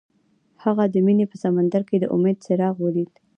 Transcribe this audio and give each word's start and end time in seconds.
هغه 0.63 0.83
د 0.93 0.95
مینه 1.05 1.25
په 1.31 1.35
سمندر 1.43 1.81
کې 1.89 1.97
د 1.99 2.05
امید 2.15 2.37
څراغ 2.45 2.75
ولید. 2.81 3.11